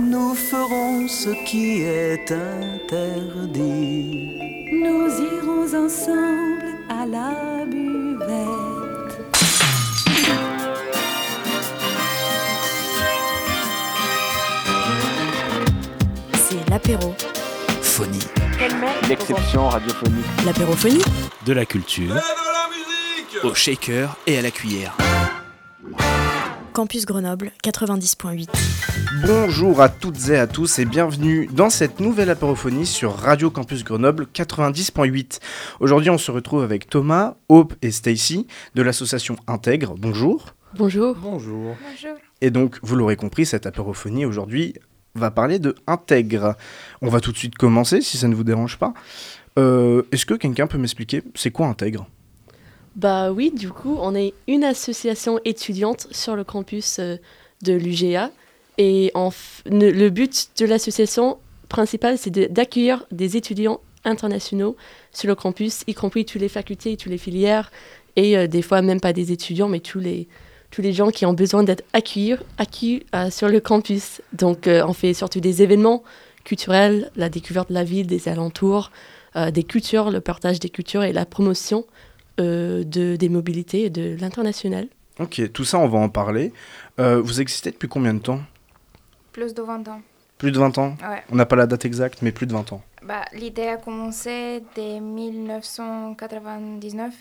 [0.00, 4.30] nous ferons ce qui est interdit.
[4.72, 9.20] Nous irons ensemble à la buvette.
[16.34, 17.14] C'est l'apéro.
[17.82, 18.18] Phonie.
[19.08, 20.24] L'exception radiophonique.
[20.46, 21.02] L'apérophonie
[21.44, 22.14] De la culture.
[23.42, 24.96] Au shaker et à la cuillère.
[26.72, 28.48] Campus Grenoble 90.8.
[29.26, 33.84] Bonjour à toutes et à tous et bienvenue dans cette nouvelle apérophonie sur Radio Campus
[33.84, 35.40] Grenoble 90.8.
[35.80, 39.94] Aujourd'hui on se retrouve avec Thomas, Hope et Stacy de l'association Intègre.
[39.98, 40.54] Bonjour.
[40.76, 41.16] Bonjour.
[41.16, 41.74] Bonjour.
[42.40, 44.74] Et donc vous l'aurez compris, cette apérophonie aujourd'hui
[45.14, 46.54] va parler de Intègre.
[47.02, 48.94] On va tout de suite commencer si ça ne vous dérange pas.
[49.58, 52.06] Euh, Est-ce que quelqu'un peut m'expliquer c'est quoi Intègre?
[53.00, 57.16] Bah oui, du coup, on est une association étudiante sur le campus euh,
[57.62, 58.30] de l'UGA.
[58.76, 59.10] Et
[59.64, 61.38] le but de l'association
[61.70, 64.76] principale, c'est d'accueillir des étudiants internationaux
[65.14, 67.72] sur le campus, y compris toutes les facultés, toutes les filières,
[68.16, 70.28] et euh, des fois même pas des étudiants, mais tous les,
[70.70, 72.36] tous les gens qui ont besoin d'être accueillis,
[73.14, 74.20] euh, sur le campus.
[74.34, 76.02] Donc on fait surtout des événements
[76.44, 78.90] culturels, la découverte de la ville, des alentours,
[79.52, 81.86] des cultures, le partage des cultures et la promotion
[82.40, 84.88] de, des mobilités et de l'international.
[85.18, 86.52] Ok, tout ça on va en parler.
[86.98, 88.40] Euh, vous existez depuis combien de temps?
[89.32, 90.00] Plus de 20 ans.
[90.38, 90.96] Plus de 20 ans?
[91.02, 91.22] Ouais.
[91.30, 92.82] On n'a pas la date exacte mais plus de 20 ans.
[93.02, 97.12] Bah, L'idée a commencé dès 1999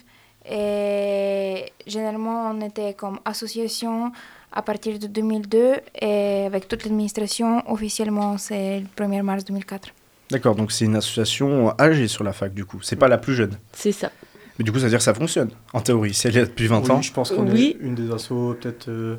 [0.49, 4.11] et généralement on était comme association
[4.51, 9.89] à partir de 2002 et avec toute l'administration officiellement c'est le 1er mars 2004.
[10.31, 12.79] D'accord, donc c'est une association âgée sur la fac du coup.
[12.81, 13.57] C'est pas la plus jeune.
[13.73, 14.11] C'est ça.
[14.59, 16.13] Mais du coup, ça veut dire que ça fonctionne, en théorie.
[16.13, 17.01] Si elle est là depuis 20 Oui, ans.
[17.01, 17.77] je pense qu'on Oui.
[17.81, 19.15] est une des assos, peut-être, euh,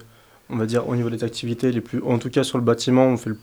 [0.50, 2.02] on va dire, au niveau des activités les plus.
[2.04, 3.38] En tout cas, sur le bâtiment, on fait le,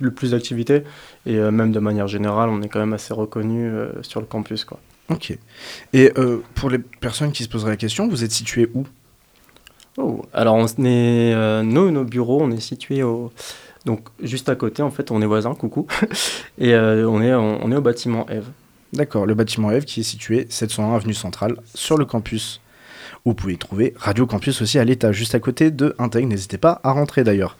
[0.00, 0.82] le plus d'activités.
[1.26, 4.26] Et euh, même de manière générale, on est quand même assez reconnu euh, sur le
[4.26, 4.64] campus.
[4.66, 4.78] Quoi.
[5.08, 5.36] Ok.
[5.94, 8.84] Et euh, pour les personnes qui se poseraient la question, vous êtes situé où?
[9.96, 13.32] Oh, alors, on est, euh, nous, nos bureaux, on est situés au.
[13.86, 15.86] Donc, juste à côté, en fait, on est voisins, coucou.
[16.58, 18.44] Et euh, on, est, on, on est au bâtiment Eve.
[18.92, 22.60] D'accord, le bâtiment Eve qui est situé 701 avenue Centrale sur le campus.
[23.24, 26.28] Vous pouvez trouver Radio Campus aussi à l'étage, juste à côté de Intègre.
[26.28, 27.56] N'hésitez pas à rentrer d'ailleurs.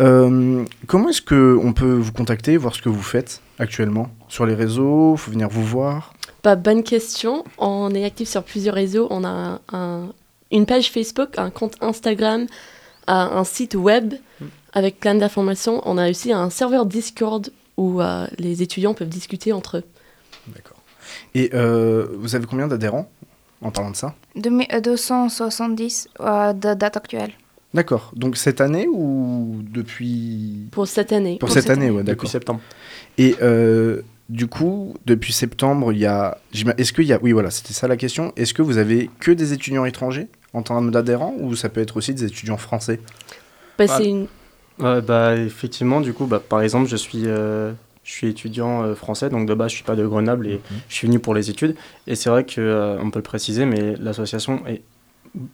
[0.00, 4.54] Euh, comment est-ce qu'on peut vous contacter, voir ce que vous faites actuellement Sur les
[4.54, 6.12] réseaux faut venir vous voir?
[6.44, 7.44] Bah, bonne question.
[7.58, 9.06] On est actif sur plusieurs réseaux.
[9.10, 10.12] On a un- un-
[10.52, 12.46] une page Facebook, un compte Instagram,
[13.06, 14.14] un un site web
[14.74, 15.80] avec plein d'informations.
[15.86, 19.84] On a aussi un serveur Discord où euh, les étudiants peuvent discuter entre eux.
[20.54, 20.76] D'accord.
[21.34, 23.10] Et euh, vous avez combien d'adhérents
[23.62, 24.14] en parlant de ça?
[24.36, 27.32] Demi- euh, 270 euh, de date actuelle.
[27.74, 28.12] D'accord.
[28.16, 30.66] Donc cette année ou depuis?
[30.72, 31.36] Pour cette année.
[31.38, 32.30] Pour, cette, année, ouais, Depuis d'accord.
[32.30, 32.60] septembre.
[33.18, 36.38] Et euh, du coup, depuis septembre, il y a.
[36.78, 37.18] Est-ce qu'il y a.
[37.22, 38.32] Oui, voilà, c'était ça la question.
[38.36, 41.96] Est-ce que vous avez que des étudiants étrangers en termes d'adhérents ou ça peut être
[41.96, 43.00] aussi des étudiants français?
[43.78, 43.98] Bah, Ah.
[43.98, 44.26] c'est une...
[44.80, 47.72] Ouais, bah, effectivement, du coup, bah, par exemple, je suis, euh,
[48.10, 50.94] je suis étudiant euh, français, donc de base, je suis pas de Grenoble et je
[50.94, 51.76] suis venu pour les études.
[52.08, 54.82] Et c'est vrai que, euh, on peut le préciser, mais l'association est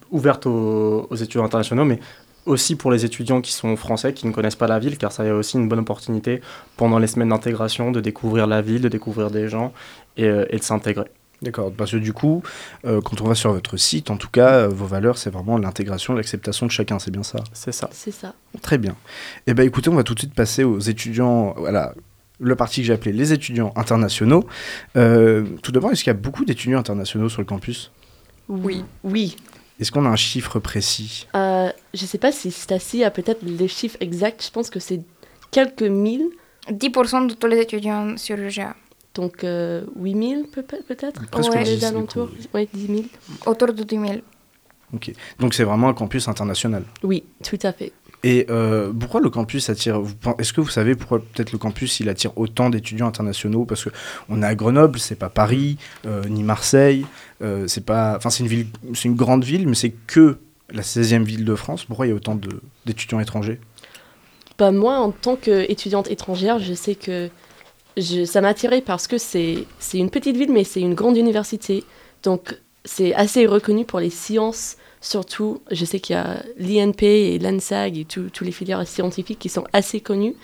[0.09, 1.99] ouverte aux, aux étudiants internationaux, mais
[2.47, 5.23] aussi pour les étudiants qui sont français, qui ne connaissent pas la ville, car ça
[5.23, 6.41] y a aussi une bonne opportunité
[6.77, 9.71] pendant les semaines d'intégration de découvrir la ville, de découvrir des gens
[10.15, 11.11] et, euh, et de s'intégrer.
[11.43, 11.71] D'accord.
[11.71, 12.41] Parce que du coup,
[12.85, 15.59] euh, quand on va sur votre site, en tout cas, euh, vos valeurs, c'est vraiment
[15.59, 17.43] l'intégration, l'acceptation de chacun, c'est bien ça?
[17.53, 17.89] C'est ça.
[17.91, 18.33] C'est ça.
[18.63, 18.95] Très bien.
[19.45, 21.53] Eh bien, écoutez, on va tout de suite passer aux étudiants.
[21.57, 21.93] Voilà.
[22.39, 24.43] Le parti que j'ai appelé les étudiants internationaux.
[24.95, 27.91] Euh, tout d'abord, est-ce qu'il y a beaucoup d'étudiants internationaux sur le campus?
[28.47, 28.83] Oui.
[29.03, 29.35] Oui.
[29.79, 31.27] Est-ce qu'on a un chiffre précis?
[31.35, 34.45] Euh, je sais pas si Stacy a peut-être les chiffres exacts.
[34.45, 35.01] Je pense que c'est
[35.51, 36.27] quelques mille.
[36.69, 38.75] 10% de tous les étudiants sur le GA.
[39.15, 41.25] Donc euh, 8000 peut- peut-être?
[41.31, 41.63] Presque Ouais.
[41.63, 42.29] 10, les alentours.
[42.53, 43.01] Oui, 10 000.
[43.45, 44.13] Autour de 10 000.
[44.93, 45.11] Ok.
[45.39, 46.83] Donc c'est vraiment un campus international.
[47.03, 47.91] Oui, tout à fait.
[48.23, 50.01] Et euh, pourquoi le campus attire
[50.39, 53.65] Est-ce que vous savez pourquoi peut-être le campus il attire autant d'étudiants internationaux?
[53.65, 53.89] Parce que
[54.27, 57.05] on est à Grenoble, c'est pas Paris, euh, ni Marseille,
[57.43, 60.39] euh, c'est pas, enfin c'est une ville, c'est une grande ville, mais c'est que
[60.71, 61.85] la 16e ville de France.
[61.85, 62.39] Pourquoi il y a autant
[62.85, 63.59] d'étudiants étrangers?
[64.57, 67.29] Bah, moi, en tant qu'étudiante étrangère, je sais que
[68.25, 71.83] ça m'a attirée parce que c'est une petite ville, mais c'est une grande université.
[72.23, 74.77] Donc, c'est assez reconnu pour les sciences.
[75.01, 79.49] Surtout, je sais qu'il y a l'INP et l'ANSAG et tous les filières scientifiques qui
[79.49, 80.35] sont assez connues.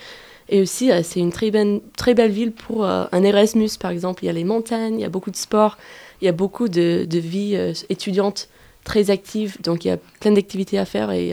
[0.50, 3.92] Et aussi, euh, c'est une très belle, très belle ville pour euh, un Erasmus, par
[3.92, 4.24] exemple.
[4.24, 5.78] Il y a les montagnes, il y a beaucoup de sport,
[6.22, 8.50] il y a beaucoup de, vie euh, étudiante
[8.84, 9.62] très active.
[9.62, 11.32] Donc, il y a plein d'activités à faire et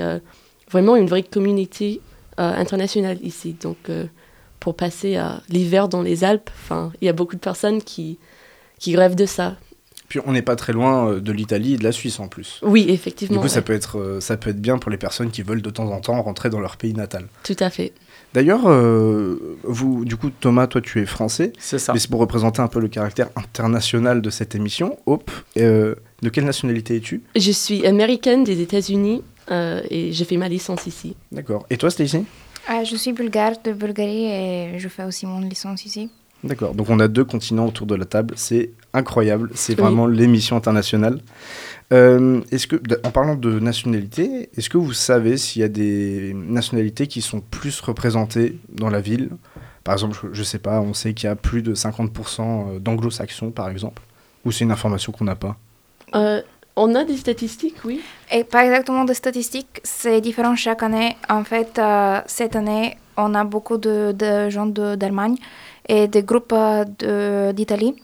[0.71, 2.01] vraiment une vraie communauté
[2.37, 3.57] international ici.
[3.61, 3.91] Donc,
[4.61, 6.49] pour passer l'hiver dans les Alpes,
[7.03, 8.19] il y a beaucoup de personnes qui,
[8.79, 9.57] qui rêvent de ça.
[10.11, 12.61] Puis on n'est pas très loin de l'Italie et de la Suisse en plus.
[12.63, 13.37] Oui, effectivement.
[13.37, 15.71] Du coup, ça, peut être, ça peut être bien pour les personnes qui veulent de
[15.71, 17.29] temps en temps rentrer dans leur pays natal.
[17.45, 17.93] Tout à fait.
[18.35, 18.63] D'ailleurs,
[19.63, 21.53] vous, du coup, Thomas, toi, tu es français.
[21.59, 21.93] C'est ça.
[21.93, 24.99] Mais c'est pour représenter un peu le caractère international de cette émission.
[25.07, 25.97] Hop, de
[26.31, 27.23] quelle nationalité es-tu?
[27.37, 29.23] Je suis américaine des États-Unis
[29.53, 31.15] et j'ai fait ma licence ici.
[31.31, 31.67] D'accord.
[31.71, 32.25] Et toi, Stacy?
[32.69, 36.11] Je suis bulgare de Bulgarie et je fais aussi mon licence ici.
[36.43, 40.57] D'accord, donc on a deux continents autour de la table, c'est incroyable, c'est vraiment l'émission
[40.57, 41.21] internationale.
[41.93, 46.33] Euh, est-ce que, en parlant de nationalité, est-ce que vous savez s'il y a des
[46.35, 49.31] nationalités qui sont plus représentées dans la ville?
[49.85, 53.51] Par exemple, je ne sais pas, on sait qu'il y a plus de 50% d'anglo-saxons,
[53.51, 54.03] par exemple,
[54.45, 55.57] ou c'est une information qu'on n'a pas?
[56.15, 56.41] Euh,
[56.77, 58.01] On a des statistiques, oui.
[58.33, 61.17] Et pas exactement des statistiques, c'est différent chaque année.
[61.29, 65.37] En fait, euh, cette année, on a beaucoup de, de gens d'Allemagne
[65.91, 66.55] et des groupes
[67.59, 67.95] d'Italie,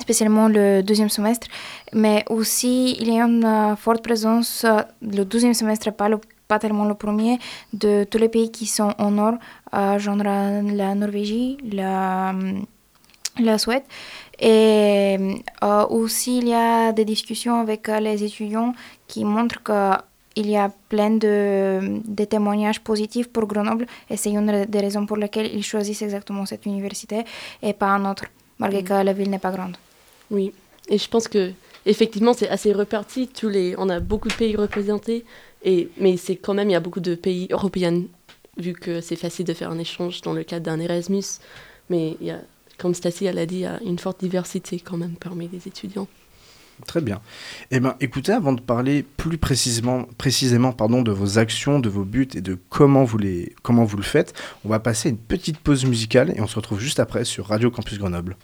[0.00, 1.46] spécialement le deuxième semestre.
[1.92, 6.08] Mais aussi, il y a une euh, forte présence, euh, le deuxième semestre, pas,
[6.48, 7.38] pas tellement le premier,
[7.72, 9.34] de tous les pays qui sont au nord,
[9.74, 12.34] euh, genre la Norvège, la,
[13.38, 13.84] la Suède.
[14.38, 15.16] Et
[15.88, 18.74] aussi, il y a des discussions avec les étudiants
[19.06, 19.92] qui montrent que
[20.36, 25.06] il y a plein de, de, témoignages positifs pour Grenoble et c'est une des raisons
[25.06, 27.24] pour lesquelles ils choisissent exactement cette université
[27.62, 28.24] et pas un autre,
[28.58, 28.84] malgré mm.
[28.84, 29.76] que la ville n'est pas grande.
[30.30, 30.52] Oui,
[30.88, 31.52] et je pense que
[31.86, 33.28] effectivement c'est assez reparti.
[33.28, 35.24] Tous les, on a beaucoup de pays représentés,
[35.64, 38.02] et, mais c'est quand même il y a beaucoup de pays européens
[38.58, 41.40] vu que c'est facile de faire un échange dans le cadre d'un Erasmus.
[41.88, 42.40] Mais il y a,
[42.78, 45.66] comme Stacy elle a dit, il y a une forte diversité quand même parmi les
[45.66, 46.08] étudiants.
[46.84, 47.20] Très bien.
[47.70, 52.04] Eh ben, écoutez, avant de parler plus précisément, précisément pardon, de vos actions, de vos
[52.04, 53.18] buts et de comment vous,
[53.62, 54.34] comment vous le faites,
[54.64, 57.70] on va passer une petite pause musicale et on se retrouve juste après sur Radio
[57.70, 58.36] Campus Grenoble.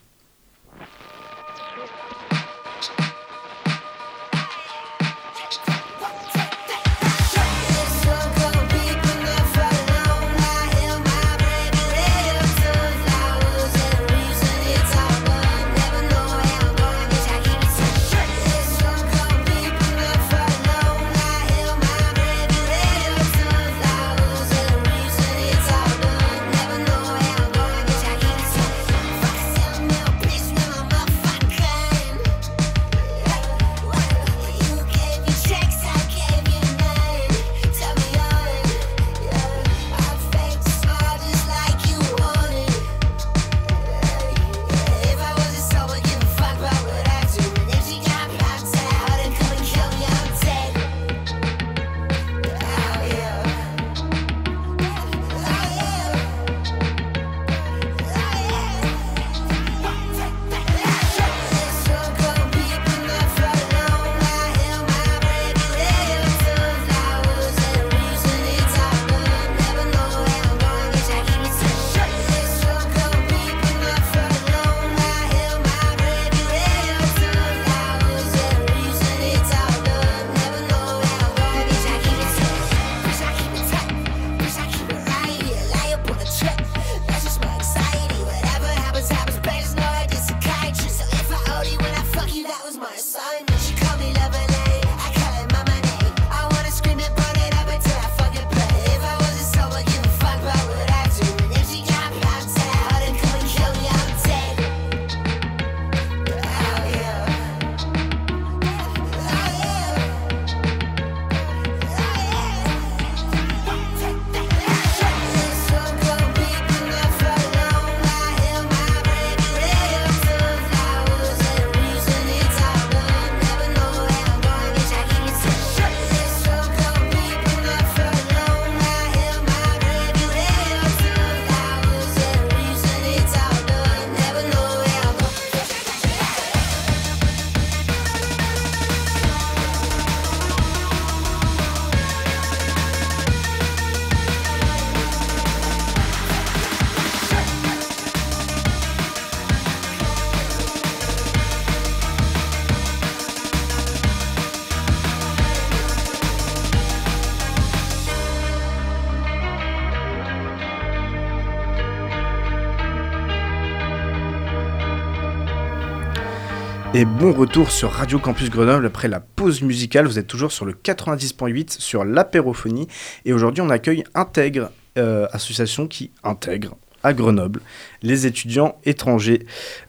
[167.02, 170.06] Et bon retour sur Radio Campus Grenoble après la pause musicale.
[170.06, 172.86] Vous êtes toujours sur le 90.8 sur l'apérophonie.
[173.24, 174.70] Et aujourd'hui, on accueille Intègre.
[174.94, 177.60] association qui intègre à Grenoble,
[178.02, 179.46] les étudiants étrangers.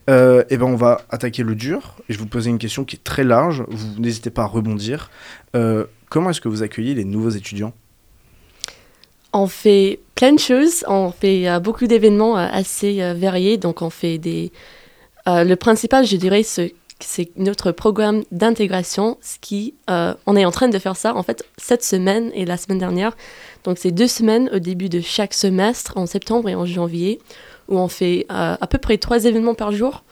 [0.09, 2.95] Euh, et ben on va attaquer le dur et je vous poser une question qui
[2.95, 3.63] est très large.
[3.67, 5.11] Vous n'hésitez pas à rebondir.
[5.55, 7.73] Euh, comment est-ce que vous accueillez les nouveaux étudiants?
[9.33, 10.83] On fait plein de choses.
[10.87, 13.57] On fait euh, beaucoup d'événements assez variés.
[13.57, 14.51] Donc on fait des.
[15.27, 16.73] le principal, je dirais, c'est
[17.37, 19.17] notre programme d'intégration.
[19.21, 22.57] Ce qui, on est en train de faire ça en fait cette semaine et la
[22.57, 23.15] semaine dernière.
[23.63, 27.19] Donc c'est deux semaines au début de chaque semestre, en septembre et en janvier,
[27.69, 30.03] où on fait euh, à peu près trois événements par jour.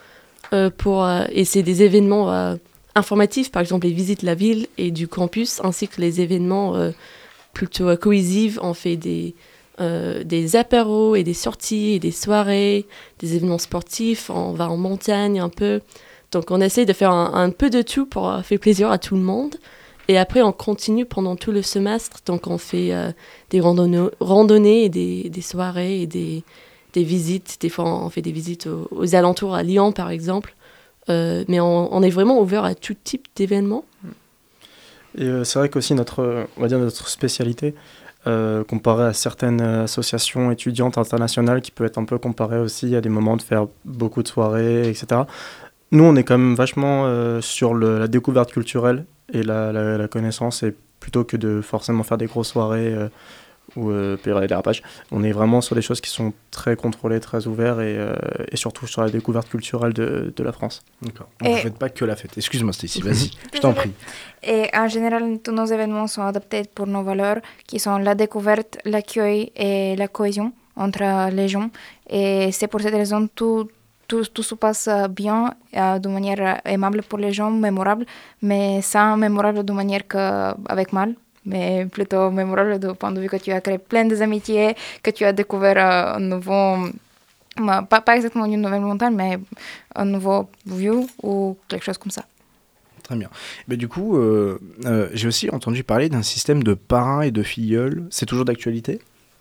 [0.54, 2.58] Euh, pour, euh, et c'est des événements
[2.96, 6.76] informatifs, par exemple les visites de la ville et du campus, ainsi que les événements
[7.54, 8.58] plutôt cohésifs.
[8.62, 9.36] On fait des,
[9.80, 12.86] des apéros et des sorties et des soirées,
[13.20, 15.82] des événements sportifs, on va en montagne un peu.
[16.32, 19.22] Donc on essaie de faire un, peu de tout pour faire plaisir à tout le
[19.22, 19.56] monde.
[20.08, 22.18] Et après, on continue pendant tout le semestre.
[22.26, 23.12] Donc, on fait euh,
[23.50, 26.44] des randonnées, et des, soirées et des,
[26.96, 27.58] visites.
[27.62, 30.54] Des fois, on fait des visites aux, alentours, à Lyon, par exemple.
[31.10, 33.86] Euh, mais on, est vraiment ouvert à tout type d'événements.
[35.18, 37.74] Et euh, c'est vrai qu'aussi notre, on va dire notre spécialité,
[38.26, 43.10] comparée à certaines associations étudiantes internationales, qui peut être un peu comparée aussi à des
[43.10, 45.22] moments de faire beaucoup de soirées, etc.
[45.92, 50.74] Nous, on est quand même vachement sur la découverte culturelle et la, la, connaissance, et
[51.00, 53.10] plutôt que de forcément faire des grosses soirées euh,
[53.76, 57.48] ou euh, des dérapages, on est vraiment sur des choses qui sont très contrôlées, très
[57.48, 58.16] ouvertes et, euh,
[58.52, 60.84] et surtout sur la découverte culturelle de, de la France.
[61.02, 61.28] D'accord.
[61.42, 62.38] Vous ne faites pas que la fête.
[62.38, 63.92] Excuse-moi, Stacy, vas-y, je t'en prie.
[64.44, 68.78] Et en général, tous nos événements sont adaptés pour nos valeurs, qui sont la découverte,
[68.86, 71.70] l'accueil et la cohésion entre les gens.
[72.10, 73.70] Et c'est pour cette raison tout
[74.12, 78.06] tout, tout, se passe bien, euh, de manière aimable pour les gens, mémorable,
[78.42, 81.16] mais sans mémorable de manière qu'avec mal,
[81.46, 85.24] mais plutôt mémorable du point de vue que tu as créé plein d'amitiés, que tu
[85.24, 86.90] as découvert euh, un nouveau,
[87.90, 89.40] pas, pas exactement une nouvelle montagne, mais
[89.96, 92.26] un nouveau view ou quelque chose comme ça.
[93.04, 93.30] Très bien.
[93.70, 94.60] Mais du coup, euh,
[95.14, 98.08] j'ai aussi entendu parler d'un système de parrains et de filleuls.
[98.10, 99.00] C'est toujours d'actualité?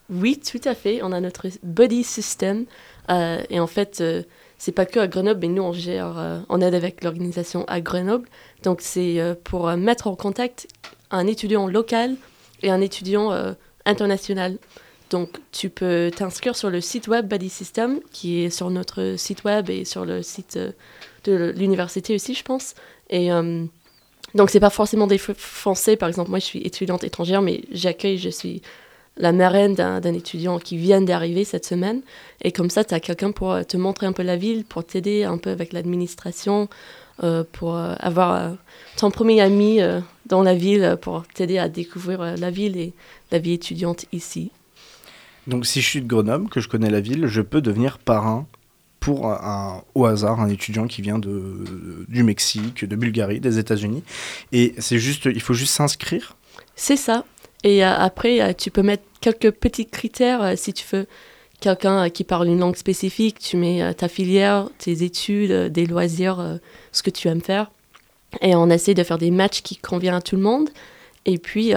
[0.09, 1.01] Oui, tout à fait.
[1.03, 2.67] On a notre buddy system.
[3.51, 4.03] et en fait,
[4.61, 8.29] c'est pas que à Grenoble, mais nous, on gère, euh, aide avec l'organisation à Grenoble.
[8.63, 10.69] Donc, c'est euh, pour euh, mettre en contact
[11.11, 12.15] un étudiant local
[12.63, 13.33] et un étudiant
[13.87, 14.59] international.
[15.09, 19.45] Donc, tu peux t'inscrire sur le site web Buddy System, qui est sur notre site
[19.45, 20.59] web et sur le site
[21.25, 22.75] de l'université aussi, je pense.
[23.09, 23.31] Et
[24.35, 25.97] donc, c'est pas forcément des Français.
[25.97, 28.63] Par exemple, moi, je suis étudiante étrangère, mais j'accueille, je suis
[29.21, 32.01] la marraine d'un étudiant qui vient d'arriver cette semaine.
[32.43, 34.85] Et comme ça, tu as quelqu'un pour euh, te montrer un peu la ville, pour
[34.85, 36.69] t'aider un peu avec l'administration,
[37.23, 38.57] euh, pour euh, avoir
[38.97, 39.81] ton premier ami
[40.27, 42.93] dans la ville, pour t'aider à découvrir la ville et
[43.31, 44.51] la vie étudiante ici.
[45.47, 48.47] Donc si je suis de Grenoble, que je connais la ville, je peux devenir parrain
[49.01, 54.03] pour un, au hasard un étudiant qui vient de, du Mexique, de Bulgarie, des États-Unis.
[54.53, 56.37] Et c'est juste, il faut juste s'inscrire?
[56.77, 57.25] C'est ça.
[57.65, 61.07] Et après, tu peux mettre quelques petits critères euh, si tu veux
[61.61, 65.87] quelqu'un euh, qui parle une langue spécifique, tu mets euh, ta filière, tes études, des
[65.87, 66.59] loisirs,
[66.93, 67.71] ce que tu aimes faire.
[68.41, 70.71] Et on essaie de faire des matchs qui conviennent à tout le monde.
[71.27, 71.73] Et puis,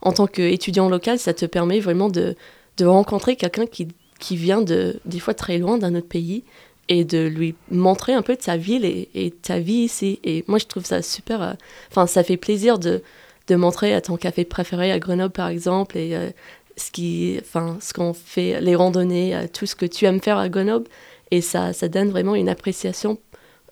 [0.00, 2.34] en tant qu'étudiant local, ça te permet vraiment de,
[2.78, 6.44] de rencontrer quelqu'un qui, qui vient de, des fois très loin d'un autre pays
[6.88, 10.18] et de lui montrer un peu de sa ville et, et ta vie ici.
[10.24, 11.56] Et moi, je trouve ça super.
[11.90, 13.02] Enfin, ça fait plaisir de,
[13.48, 16.32] de montrer à ton café préféré à Grenoble, par exemple, et
[16.78, 20.38] ce qui, enfin, ce qu'on fait, les randonnées, euh, tout ce que tu aimes faire
[20.38, 20.86] à Grenoble,
[21.30, 23.18] et ça, ça donne vraiment une appréciation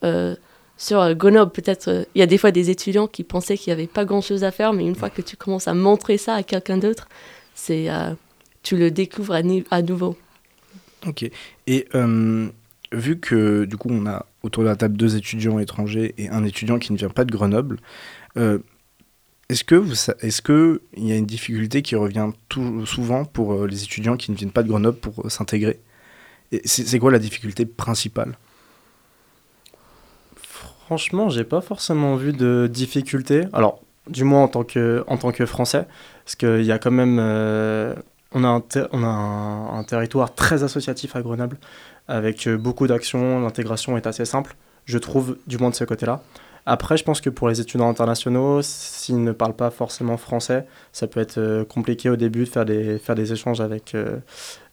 [0.03, 0.35] euh,
[0.77, 1.51] sur euh, Grenoble.
[1.51, 4.43] Peut-être, il y a des fois des étudiants qui pensaient qu'il n'y avait pas grand-chose
[4.43, 7.07] à faire, mais une fois que tu commences à montrer ça à quelqu'un d'autre,
[7.55, 7.87] c'est,
[8.61, 9.41] tu le découvres à,
[9.71, 10.15] à nouveau.
[11.07, 11.29] Ok.
[11.65, 11.87] Et
[12.93, 16.45] vu que du coup on a autour de la table deux étudiants étrangers et un
[16.45, 17.79] étudiant qui ne vient pas de Grenoble,
[19.49, 19.63] est-ce
[20.41, 24.31] que il y a une difficulté qui revient tout, souvent pour euh, les étudiants qui
[24.31, 25.79] ne viennent pas de Grenoble pour euh, s'intégrer?
[26.65, 28.37] C'est, quoi la difficulté principale?
[30.35, 33.43] Franchement, j'ai pas forcément vu de difficulté.
[33.53, 35.85] Alors, du moins en tant que en tant que Français,
[36.25, 37.95] parce qu'il y a quand même euh,
[38.33, 41.57] on a un on a un, territoire très associatif à Grenoble
[42.09, 43.41] avec beaucoup d'actions.
[43.41, 46.21] L'intégration est assez simple, je trouve, du moins de ce côté-là.
[46.69, 51.07] Après, je pense que pour les étudiants internationaux, s'ils ne parlent pas forcément français, ça
[51.07, 54.17] peut être euh, compliqué au début de faire des, échanges avec, euh,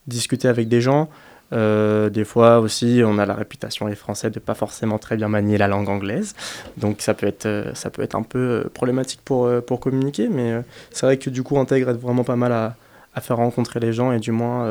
[0.05, 1.09] discuter avec des gens.
[1.53, 5.29] Euh, des fois aussi, on a la réputation, les Français, de pas forcément très bien
[5.29, 6.35] manier la langue anglaise.
[6.75, 10.27] Donc ça peut être, ça peut être un peu problématique pour, communiquer.
[10.27, 10.61] Mais
[10.91, 12.75] c'est vrai que du coup, Intègre aide vraiment pas mal à,
[13.13, 14.67] à faire rencontrer les gens et du moins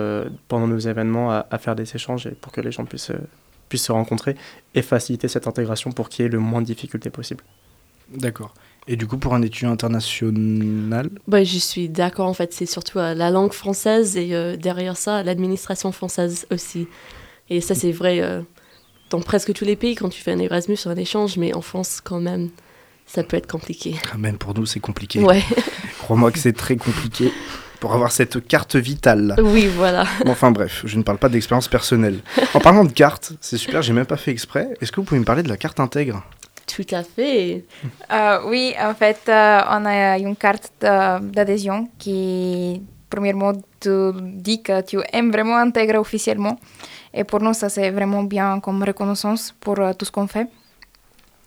[0.49, 3.13] pendant nos événements à, faire des échanges et pour que les gens puissent,
[3.75, 4.37] puissent se rencontrer
[4.77, 7.43] et faciliter cette intégration pour qu'il y ait le moins de difficultés possible.
[8.09, 8.55] D'accord.
[8.87, 12.99] Et du coup, pour un étudiant international bah, Je suis d'accord, en fait, c'est surtout
[12.99, 16.87] la langue française et derrière ça, l'administration française aussi.
[17.51, 18.23] Et ça, c'est vrai
[19.11, 21.63] dans presque tous les pays quand tu fais un Erasmus ou un échange, mais en
[21.63, 22.51] France, quand même,
[23.07, 23.97] ça peut être compliqué.
[24.13, 25.21] Ah, même pour nous, c'est compliqué.
[25.21, 25.43] Ouais.
[25.99, 27.33] Crois-moi que c'est très compliqué
[27.85, 29.37] pour avoir cette carte vitale.
[29.39, 30.05] Oui, voilà.
[30.27, 32.21] enfin bref, je ne parle pas d'expérience personnelle.
[32.55, 34.67] En parlant de carte, c'est super, j'ai même pas fait exprès.
[34.81, 36.23] Est-ce que vous pouvez me parler de la carte intègre?
[36.67, 37.67] Tout à fait.
[38.11, 44.13] Euh, oui, en fait, euh, on a une carte d'adhésion qui, premièrement, te
[44.49, 46.59] dit que tu aimes vraiment intégrer officiellement.
[47.13, 50.49] Et pour nous, ça c'est vraiment bien comme reconnaissance pour euh, tout ce qu'on fait.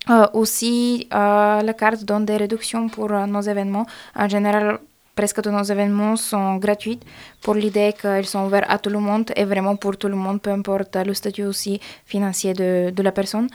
[0.10, 3.86] Euh, aussi, euh, la carte donne des réductions pour nos événements.
[4.16, 4.80] En général,
[5.20, 7.00] presque tous nos événements sont gratuits
[7.42, 10.40] pour l'idée qu'ils sont ouverts à tout le monde et vraiment pour tout le monde,
[10.42, 13.48] peu importe le statut aussi financier de, la personne.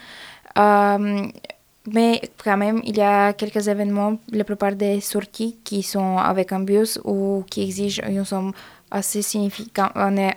[1.97, 2.12] mais
[2.45, 6.61] quand même, il y a quelques événements, la plupart des sorties qui sont avec un
[6.61, 8.52] bus ou qui exigent une somme
[8.90, 9.23] assez,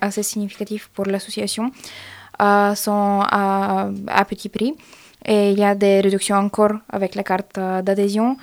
[0.02, 1.72] assez significatif pour l'association
[2.42, 4.74] euh, sont à, à, petit prix.
[5.26, 8.38] Et il y a des réductions encore avec la carte euh, d'adhésion.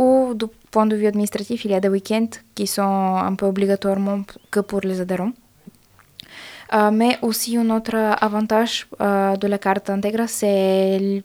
[0.00, 3.46] Ou du point de vue administratif, il y a des week-ends qui sont un peu
[3.46, 5.32] obligatoirement que pour les adhérents.
[6.92, 8.86] Mais aussi un autre avantage
[9.42, 11.22] de la carte intégrée, c'est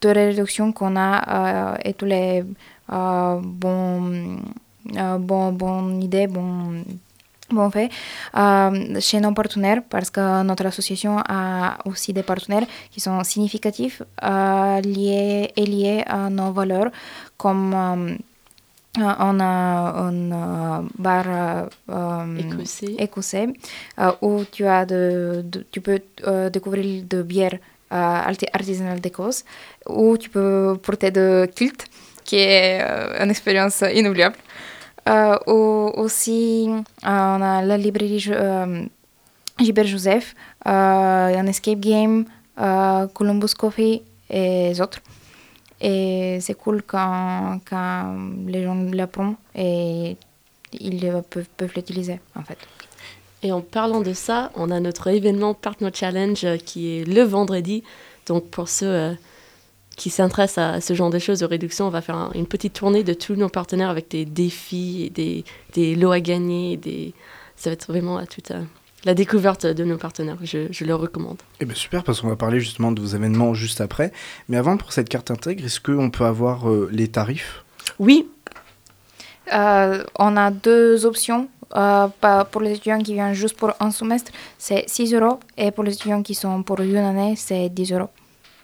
[0.00, 2.44] toutes les réductions qu'on a et toutes les
[2.88, 4.40] bonnes
[5.28, 6.84] bon, bon idées, bonnes
[7.50, 7.90] bon fait
[9.00, 15.50] chez nos partenaires parce que notre association a aussi des partenaires qui sont significatifs liés
[15.56, 16.90] et liés à nos valeurs
[17.36, 18.16] comme euh,
[18.98, 21.68] on a un bar
[22.98, 23.48] écossais,
[24.22, 26.00] où tu, as de, tu peux
[26.50, 27.58] découvrir de bières
[27.90, 29.44] artisanales d'Écosse
[29.86, 31.86] où tu peux porter de culte
[32.24, 32.80] qui est
[33.20, 34.36] une expérience inoubliable.
[35.08, 38.84] Euh, aussi, euh, on a la librairie euh,
[39.58, 42.24] Gilbert Joseph, un escape game,
[43.14, 45.00] Columbus Coffee et autres.
[45.80, 50.16] Et c'est cool quand, quand les gens l'apprennent et
[50.72, 52.58] ils peuvent, peuvent l'utiliser en fait.
[53.42, 57.82] Et en parlant de ça, on a notre événement Partner Challenge qui est le vendredi.
[58.26, 59.16] Donc pour ceux
[59.96, 63.02] qui s'intéresse à ce genre de choses de réduction, on va faire une petite tournée
[63.02, 66.76] de tous nos partenaires avec des défis, des, des lots à gagner.
[66.76, 67.14] Des...
[67.56, 68.62] Ça va être vraiment toute euh,
[69.06, 70.36] la découverte de nos partenaires.
[70.42, 71.38] Je, je le recommande.
[71.60, 74.12] Eh bien super, parce qu'on va parler justement de vos événements juste après.
[74.48, 77.64] Mais avant, pour cette carte intègre, est-ce qu'on peut avoir euh, les tarifs?
[78.00, 78.28] Oui.
[79.54, 81.48] Euh, on a deux options.
[82.50, 85.38] pour les étudiants qui viennent juste pour un semestre, c'est 6 euros.
[85.56, 88.10] Et pour les étudiants qui sont pour une année, c'est 10 euros.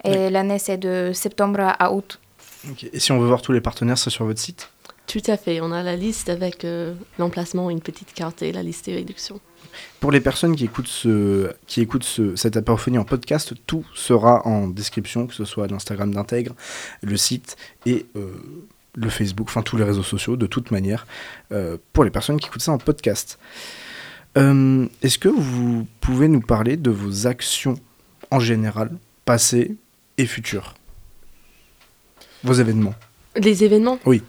[0.05, 2.19] Et l'année, c'est de septembre à août.
[2.93, 4.72] Et si on veut voir tous les partenaires, c'est sur votre site?
[5.07, 5.61] Tout à fait.
[5.61, 9.41] On a la liste avec euh, l'emplacement, une petite carte et la liste des réductions.
[10.01, 14.47] Pour les personnes qui écoutent, ce, qui écoutent ce, cette apérophonie en podcast, tout sera
[14.47, 16.55] en description, que ce soit l'Instagram d'Intègre,
[17.03, 18.33] le site et euh,
[18.95, 21.07] le Facebook, enfin tous les réseaux sociaux, de toute manière,
[21.53, 23.39] euh, pour les personnes qui écoutent ça en podcast.
[24.35, 27.75] Est-ce que vous pouvez nous parler de vos actions
[28.31, 28.91] en général,
[29.27, 29.77] passées
[30.17, 30.75] et futur
[32.43, 32.95] Vos événements?
[33.37, 33.99] Les événements?
[34.07, 34.23] Oui.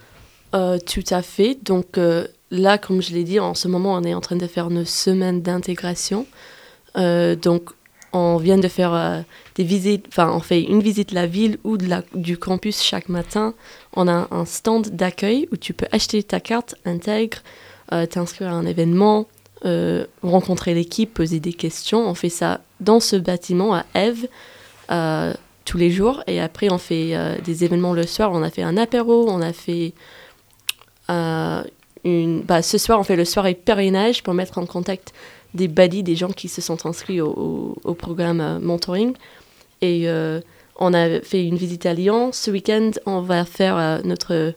[0.53, 1.57] Euh, tout à fait.
[1.63, 4.47] Donc euh, là, comme je l'ai dit, en ce moment, on est en train de
[4.47, 6.27] faire une semaine d'intégration.
[6.97, 7.71] Euh, donc
[8.15, 11.77] on vient de faire des visites, enfin on fait une visite de la ville ou
[11.77, 13.55] de la, du campus chaque matin.
[13.95, 17.39] On a un stand d'accueil où tu peux acheter ta carte intègre,
[18.11, 19.25] t'inscrire à un événement,
[20.21, 22.07] rencontrer l'équipe, poser des questions.
[22.07, 24.27] On fait ça dans ce bâtiment à Eve
[25.65, 26.23] tous les jours.
[26.27, 28.29] Et après, on fait des événements le soir.
[28.31, 29.93] On a fait un apéro, on a fait
[32.45, 35.13] Bah, ce soir, on fait le soirée pèlerinage pour mettre en contact
[35.53, 39.13] des baddies, des gens qui se sont inscrits au, programme euh, mentoring.
[39.81, 40.07] Et
[40.77, 42.31] on a fait une visite à Lyon.
[42.31, 44.53] Ce week-end, on va faire notre...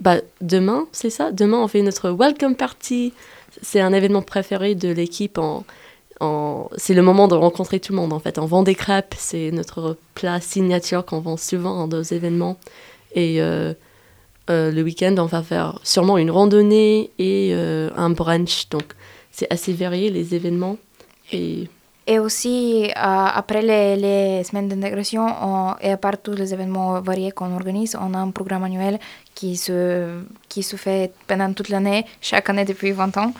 [0.00, 1.30] Bah, demain, c'est ça?
[1.32, 3.12] Demain, on fait notre welcome party.
[3.62, 5.38] C'est un événement préféré de l'équipe
[6.76, 8.38] c'est le moment de rencontrer tout le monde en fait.
[8.38, 12.56] On vend des crêpes, c'est notre plat signature qu'on vend souvent dans nos événements.
[13.14, 13.40] Et
[14.50, 18.68] euh, euh, le week-end, on va faire sûrement une randonnée et euh, un brunch.
[18.70, 18.84] Donc
[19.30, 20.76] c'est assez varié les événements.
[21.32, 21.68] Et,
[22.06, 27.54] et aussi, après les, les semaines d'intégration, et à part tous les événements variés qu'on
[27.54, 28.98] organise, on a un programme annuel
[29.34, 33.32] qui se, qui se fait pendant toute l'année, chaque année depuis 20 ans.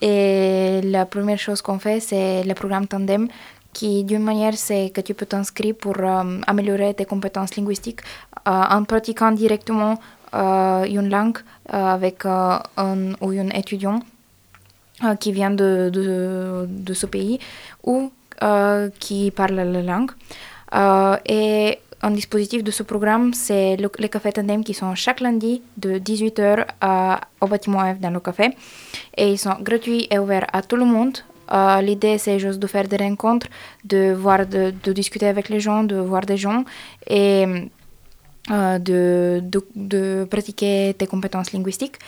[0.00, 3.28] Et la première chose qu'on fait, c'est le programme Tandem,
[3.72, 8.00] qui d'une manière, c'est que tu peux t'inscrire pour euh, améliorer tes compétences linguistiques
[8.46, 9.98] en pratiquant directement
[10.34, 14.00] une langue avec un ou une étudiant
[15.20, 17.38] qui vient de, de, ce pays
[17.84, 18.10] ou
[18.98, 20.10] qui parle la langue.
[21.26, 25.62] et un dispositif de ce programme, c'est le, les cafés tandem qui sont chaque lundi
[25.78, 26.66] de 18h
[27.40, 28.50] au bâtiment F dans le café.
[29.16, 31.16] Et ils sont gratuits et ouverts à tout le monde.
[31.52, 33.48] Euh, l'idée, c'est juste de faire des rencontres,
[33.84, 36.64] de, voir, de, discuter avec les gens, de voir des gens
[37.06, 37.60] et euh,
[38.48, 41.98] de, de, de, pratiquer tes compétences linguistiques.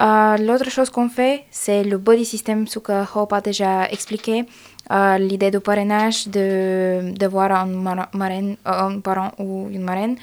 [0.00, 4.44] Euh, l'autre chose qu'on fait, c'est le body system, ce que Hope a déjà expliqué.
[4.90, 10.16] Euh, l'idée de parrainage, de, de voir un, euh, un parent ou une marraine,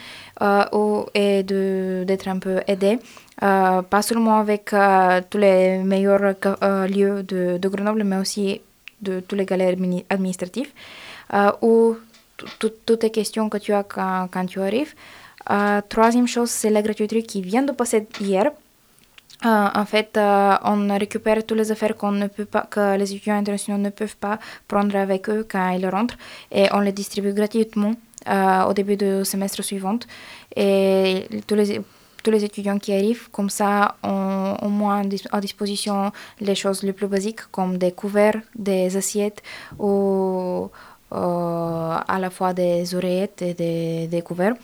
[0.73, 2.99] ou, et d'être un peu aidé.
[3.39, 4.73] pas seulement avec
[5.29, 6.35] tous les meilleurs
[6.87, 8.61] lieux de, de, Grenoble, mais aussi
[9.01, 9.75] de tous les galères
[10.09, 10.73] administratifs,
[11.61, 11.95] ou
[12.59, 14.93] toutes les questions que tu as quand tu arrives.
[15.89, 18.51] Troisième chose, c'est la gratuité qui vient de passer hier.
[19.45, 23.13] Euh, en fait, euh, on récupère toutes les affaires qu'on ne peut pas, que les
[23.13, 26.17] étudiants internationaux ne peuvent pas prendre avec eux quand ils rentrent
[26.51, 27.93] et on les distribue gratuitement
[28.27, 29.97] euh, au début du semestre suivant.
[30.57, 31.79] Et tous les,
[32.21, 36.91] tous les étudiants qui arrivent, comme ça, ont au moins à disposition les choses les
[36.91, 39.41] plus basiques comme des couverts, des assiettes
[39.79, 40.69] ou
[41.11, 44.55] à la fois des oreillettes et des couverts.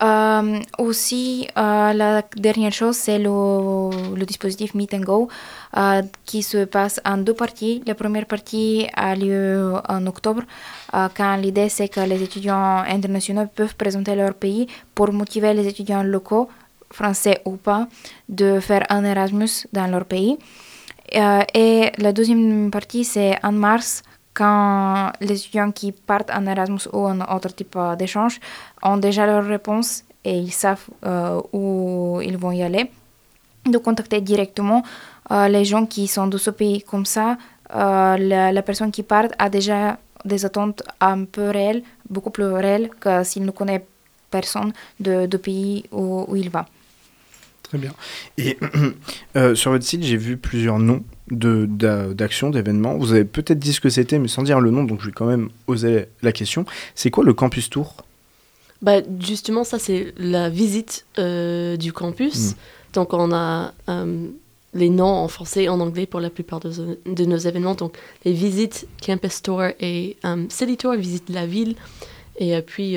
[0.00, 5.28] Euh, aussi, euh, la dernière chose, c'est le, le, dispositif Meet and Go
[5.76, 7.82] euh, qui se passe en deux parties.
[7.84, 10.42] La première partie a lieu en octobre,
[10.92, 16.04] quand l'idée c'est que les étudiants internationaux peuvent présenter leur pays pour motiver les étudiants
[16.04, 16.48] locaux,
[16.92, 17.88] français ou pas,
[18.28, 20.38] de faire un Erasmus dans leur pays.
[21.12, 24.02] et la deuxième partie, c'est en mars,
[24.38, 28.38] quand les étudiants qui partent en Erasmus ou en autre type d'échange
[28.82, 32.90] ont déjà leur réponse et ils savent euh, où ils vont y aller,
[33.66, 34.84] de contacter directement
[35.32, 36.82] euh, les gens qui sont de ce pays.
[36.82, 37.36] Comme ça,
[37.74, 42.90] euh, la, personne qui part a déjà des attentes un peu réelles, beaucoup plus réelles
[43.00, 43.84] que s'il ne connaît
[44.30, 46.66] personne de, de pays où, où il va.
[47.64, 47.92] Très bien.
[48.36, 48.56] Et
[49.54, 52.96] sur votre site, j'ai vu plusieurs noms d'actions, d'événements.
[52.96, 55.12] Vous avez peut-être dit ce que c'était, mais sans dire le nom, donc je vais
[55.12, 56.64] quand même oser la question.
[56.94, 57.94] C'est quoi le Campus Tour?
[58.82, 62.52] Bah, Justement, ça, c'est la visite euh, du campus.
[62.52, 62.54] Hmm.
[62.94, 64.26] Donc, on a euh,
[64.74, 67.74] les noms en français et en anglais pour la plupart de, de nos événements.
[67.74, 71.74] Donc, les visites Campus Tour et um, City Tour, visite la ville.
[72.38, 72.96] Et puis,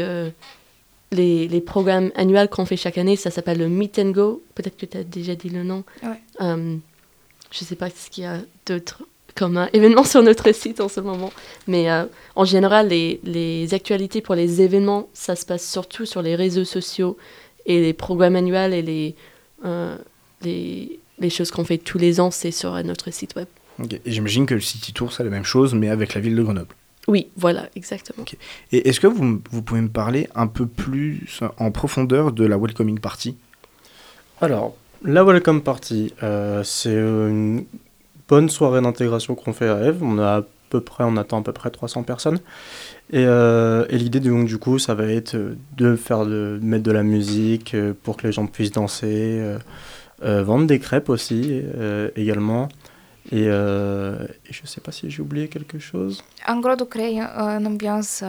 [1.11, 4.43] les, les, programmes annuels qu'on fait chaque année, ça s'appelle le Meet and Go.
[4.53, 5.83] Peut-être que tu as déjà dit le nom.
[6.03, 6.79] Ouais.
[7.51, 9.03] Je ne sais pas ce qu'il y a d'autre
[9.35, 11.31] comme un événement sur notre site en ce moment.
[11.67, 16.21] Mais euh, en général, les, les, actualités pour les événements, ça se passe surtout sur
[16.21, 17.17] les réseaux sociaux
[17.65, 19.15] et les programmes annuels et les,
[19.65, 19.95] euh,
[20.41, 23.47] les, les, choses qu'on fait tous les ans, c'est sur notre site web.
[24.05, 26.43] Et j'imagine que le City Tour, c'est la même chose, mais avec la ville de
[26.43, 26.75] Grenoble.
[27.07, 28.23] Oui, voilà, exactement.
[28.71, 32.57] Et est-ce que vous, vous pouvez me parler un peu plus en profondeur de la
[32.57, 33.35] Welcoming Party?
[34.39, 37.65] Alors, la Welcome Party, euh, c'est une
[38.27, 40.03] bonne soirée d'intégration qu'on fait à Eve.
[40.03, 42.39] On a à peu près, on attend à peu près 300 personnes.
[43.11, 45.35] Et, euh, et l'idée donc du coup, ça va être
[45.75, 49.41] de faire de mettre de la musique euh, pour que les gens puissent danser,
[50.21, 51.63] vendre des crêpes aussi
[52.15, 52.69] également.
[53.31, 56.23] Et, je ne sais pas si j'ai oublié quelque chose.
[56.47, 58.23] En gros, de créer une ambiance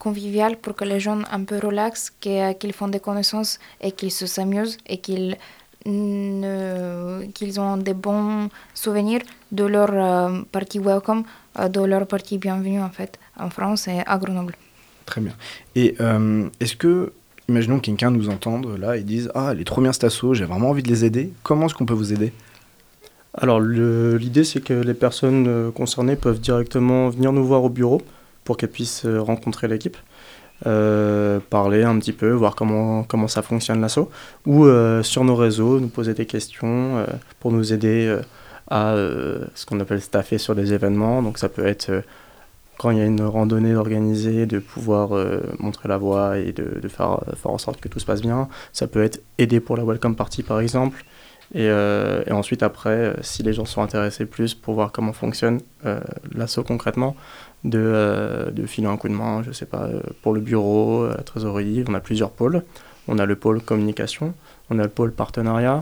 [0.00, 4.26] conviviale pour que les gens un peu relaxent, qu'ils font des connaissances et qu'ils se
[4.26, 5.36] s'amusent et qu'ils
[5.84, 11.24] qu'ils ont des bons souvenirs de leur euh, partie Welcome,
[11.58, 14.54] euh, de leur partie Bienvenue en fait, en France et à Grenoble.
[15.06, 15.32] Très bien.
[15.74, 17.12] Et euh, est-ce que,
[17.48, 20.34] imaginons que quelqu'un nous entende là et dise Ah, elle est trop bien cet assaut,
[20.34, 21.32] j'ai vraiment envie de les aider.
[21.42, 22.32] Comment est-ce qu'on peut vous aider?
[23.34, 28.02] Alors, l'idée c'est que les personnes concernées peuvent directement venir nous voir au bureau
[28.44, 29.96] pour qu'elles puissent rencontrer l'équipe.
[30.66, 34.10] Euh, parler un petit peu, voir comment, comment ça fonctionne l'assaut,
[34.44, 37.06] ou euh, sur nos réseaux, nous poser des questions euh,
[37.38, 38.14] pour nous aider
[38.68, 38.94] à
[39.54, 41.22] ce qu'on appelle staffer sur des événements.
[41.22, 42.04] Donc ça peut être
[42.78, 45.10] quand il y a une randonnée organisée, de pouvoir
[45.58, 48.48] montrer la voie et de, de faire, faire, en sorte que tout se passe bien.
[48.72, 51.04] Ça peut être aider pour la welcome party par exemple.
[51.52, 55.60] Et, et ensuite après, si les gens sont intéressés plus pour voir comment fonctionne
[56.32, 57.16] l'assaut concrètement,
[57.64, 61.02] de, euh, de, filer un coup de main, je sais pas, euh, pour le bureau,
[61.04, 61.84] euh, la trésorerie.
[61.88, 62.62] On a plusieurs pôles.
[63.08, 64.34] On a le pôle communication,
[64.70, 65.80] on a le pôle partenariat,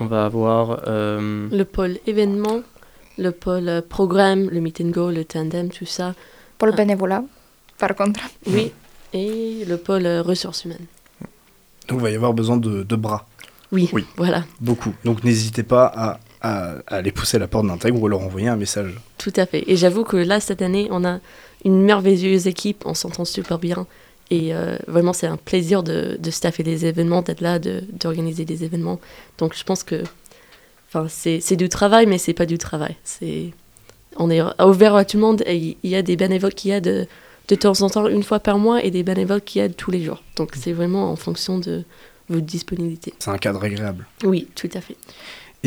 [0.00, 0.82] On va avoir.
[0.88, 2.60] euh, Le pôle événement,
[3.18, 6.14] le pôle programme, le meet and go, le tandem, tout ça.
[6.58, 6.76] Pour le Ah.
[6.76, 7.22] bénévolat,
[7.78, 8.20] par contre.
[8.46, 8.72] Oui.
[9.14, 10.86] Et le pôle ressources humaines.
[11.88, 13.26] Donc il va y avoir besoin de, de bras,
[13.72, 14.04] Oui, Oui.
[14.16, 14.92] voilà, beaucoup.
[15.04, 18.20] Donc n'hésitez pas à, à- à aller pousser à la porte d'intègre ou à leur
[18.20, 18.92] envoyer un message.
[19.18, 19.64] tout à fait.
[19.66, 21.20] Et j'avoue que là, cette année, on a
[21.64, 23.86] une merveilleuse équipe, on s'entend super bien.
[24.30, 28.44] Et euh, vraiment, c'est un plaisir de, de staffer les événements, d'être là, de- d'organiser
[28.44, 29.00] des événements.
[29.38, 30.02] Donc je pense que
[31.08, 32.96] c'est du travail, mais c'est pas du travail.
[33.04, 33.50] C'est
[34.18, 35.42] On est ouvert à tout le monde.
[35.46, 37.06] Et il y a des bénévoles qui aident
[37.48, 40.02] de temps en temps, une fois par mois, et des bénévoles qui aident tous les
[40.02, 40.22] jours.
[40.36, 41.84] Donc c'est vraiment en fonction de
[42.28, 43.12] votre disponibilité.
[43.18, 44.06] C'est un cadre agréable.
[44.24, 44.96] Oui, tout à fait.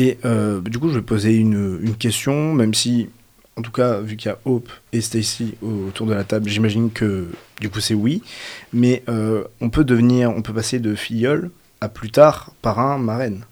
[0.00, 3.10] Et euh, du coup, je vais poser une, une question, même si,
[3.56, 6.90] en tout cas, vu qu'il y a Hope et Stacy autour de la table, j'imagine
[6.90, 7.28] que
[7.60, 8.22] du coup c'est oui.
[8.72, 11.50] Mais euh, on peut devenir, on peut passer de filleul
[11.82, 13.44] à plus tard parrain, marraine.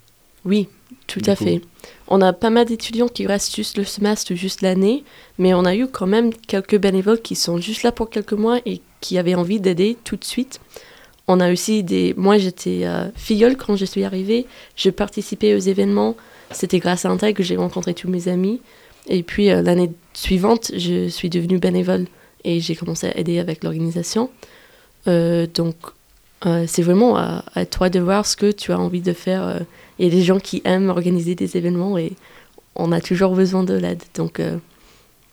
[0.46, 0.68] Oui,
[1.06, 1.44] tout Du à coup.
[1.44, 1.60] fait.
[2.06, 5.04] On a pas mal d'étudiants qui restent juste le semestre, juste l'année,
[5.36, 8.58] mais on a eu quand même quelques bénévoles qui sont juste là pour quelques mois
[8.64, 10.60] et qui avaient envie d'aider tout de suite.
[11.26, 12.14] On a aussi des...
[12.16, 14.46] Moi, j'étais euh, filleule quand je suis arrivée.
[14.76, 16.16] Je participais aux événements.
[16.50, 18.60] C'était grâce à Integ que j'ai rencontré tous mes amis.
[19.08, 22.06] Et puis, euh, l'année suivante, je suis devenue bénévole
[22.44, 24.30] et j'ai commencé à aider avec l'organisation.
[25.06, 25.76] Euh, donc,
[26.46, 29.60] euh, c'est vraiment à, à toi de voir ce que tu as envie de faire.
[29.98, 32.12] il y a des gens qui aiment organiser des événements et
[32.76, 34.02] on a toujours besoin de l'aide.
[34.14, 34.40] Donc,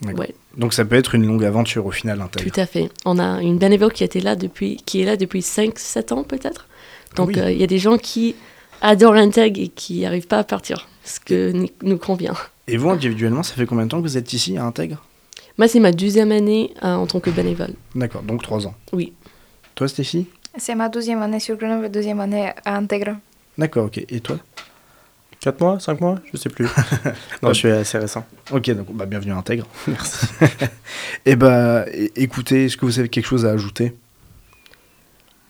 [0.04, 2.50] ouais, Donc ça peut être une longue aventure au final, intègre.
[2.52, 2.90] tout à fait.
[3.06, 6.68] On a une bénévole qui, était là depuis, qui est là depuis 5-7 ans peut-être.
[7.16, 7.42] Donc, oui.
[7.52, 8.36] il y a des gens qui
[8.86, 12.34] adorent Integ et qui n'arrivent pas à partir, ce que nous convient.
[12.68, 15.04] Et vous, individuellement, ça fait combien de temps que vous êtes ici à Intègre?
[15.58, 17.74] Moi, c'est ma deuxième année euh, en tant que bénévole.
[17.96, 18.76] D'accord, donc trois ans.
[18.94, 19.14] Oui.
[19.76, 20.28] Toi, Stéphie?
[20.58, 23.18] C'est ma deuxième année sur Grenoble, deuxième année à Intègre.
[23.58, 23.98] D'accord, ok.
[24.10, 24.38] Et toi?
[25.42, 26.66] 4 mois 5 mois Je sais plus.
[27.44, 28.26] non, je suis assez récent.
[28.52, 29.66] Ok, donc bah, bienvenue à Intègre.
[29.88, 30.26] Merci.
[31.26, 33.94] Et bah, é- écoutez, est-ce que vous avez quelque chose à ajouter?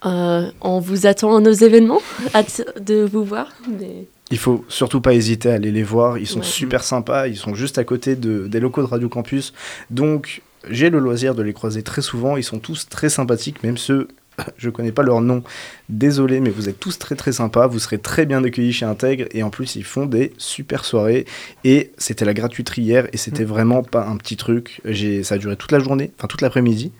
[0.05, 2.01] Euh, on vous attend à nos événements,
[2.33, 3.47] hâte de vous voir.
[3.67, 6.17] mais- Il faut surtout pas hésiter à aller les voir.
[6.17, 6.45] Ils sont Ouais.
[6.45, 7.27] super sympas.
[7.27, 9.53] Ils sont juste à côté de, des locaux de Radio Campus.
[9.91, 12.35] Donc, j'ai le loisir de les croiser très souvent.
[12.37, 14.07] Ils sont tous très sympathiques, même ceux,
[14.57, 15.43] je connais pas leur nom.
[15.89, 17.67] Désolé, mais vous êtes tous très très sympas.
[17.67, 19.25] Vous serez très bien accueillis chez Intègre.
[19.31, 21.25] Et en plus, ils font des super soirées.
[21.63, 23.07] Et c'était la gratuiterie hier.
[23.13, 24.81] Et c'était vraiment pas un petit truc.
[25.23, 26.91] Ça a duré toute la journée, enfin toute l'après-midi.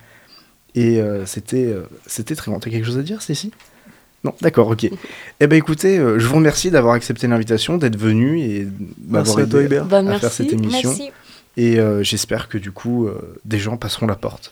[0.76, 2.60] Et euh, c'était, euh, c'était très bon.
[2.60, 3.52] T'as quelque chose à dire, Cécile?
[4.26, 4.90] Non, d'accord, ok.
[5.40, 8.68] Eh ben écoutez, euh, je vous remercie d'avoir accepté l'invitation, d'être venu et
[9.14, 9.86] à toi, aidé Hubert.
[9.86, 10.22] Bah, à merci.
[10.22, 10.90] faire cette émission.
[10.90, 11.12] Merci.
[11.58, 14.52] Et euh, j'espère que du coup, euh, des gens passeront la porte.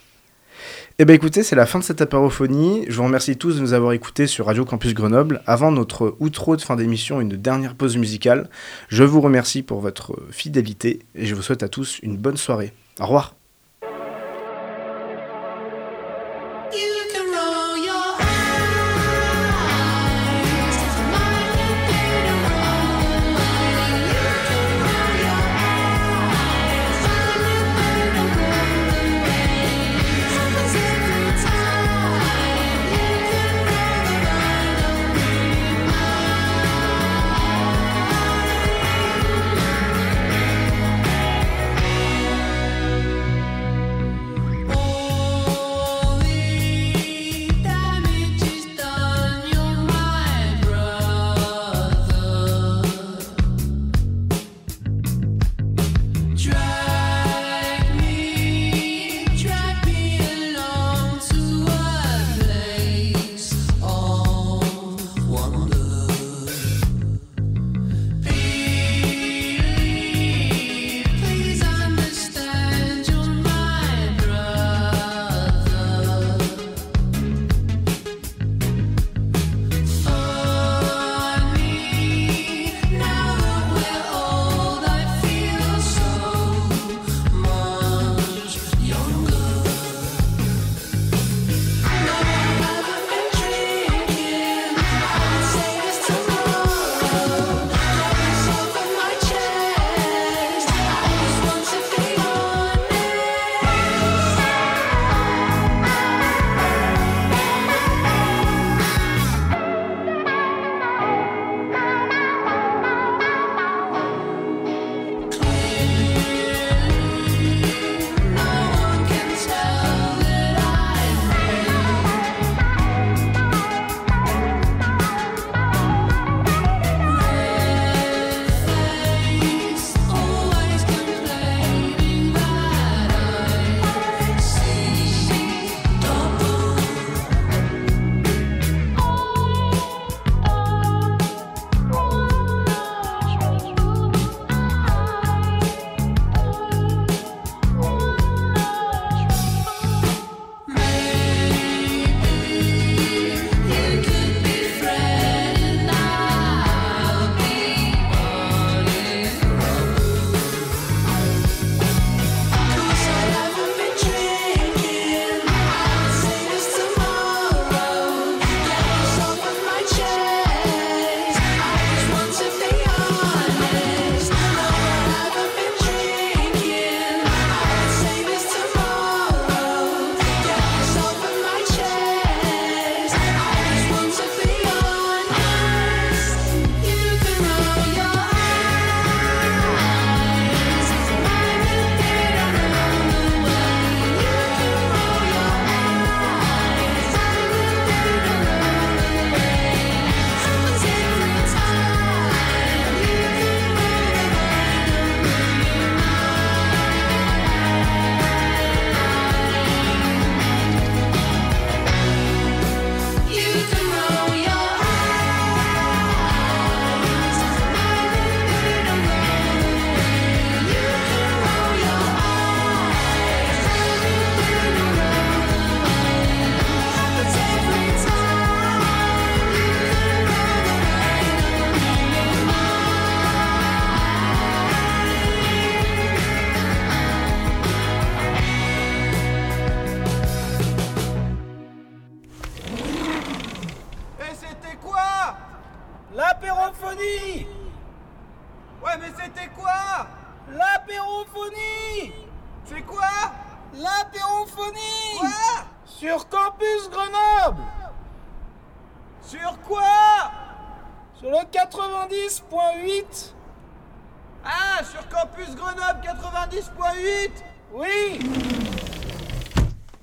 [1.00, 2.84] Eh ben écoutez, c'est la fin de cette apérophonie.
[2.88, 5.42] Je vous remercie tous de nous avoir écoutés sur Radio Campus Grenoble.
[5.44, 8.48] Avant notre outro de fin d'émission, une dernière pause musicale.
[8.88, 12.72] Je vous remercie pour votre fidélité et je vous souhaite à tous une bonne soirée.
[13.00, 13.34] Au revoir.